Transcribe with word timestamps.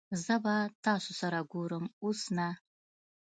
زه 0.23 0.35
به 0.43 0.55
تاسو 0.85 1.11
سره 1.21 1.39
ګورم 1.51 1.85
اوس 2.03 2.21
نه 2.37 2.47